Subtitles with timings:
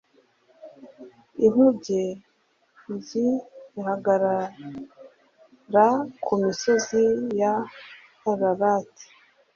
[1.45, 2.03] inkuge
[3.05, 3.07] g
[3.79, 5.85] ihagarara
[6.25, 7.01] ku misozi
[7.39, 7.53] ya
[8.31, 9.05] ararati